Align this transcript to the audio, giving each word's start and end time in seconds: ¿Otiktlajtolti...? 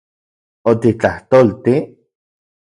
¿Otiktlajtolti...? 0.69 1.75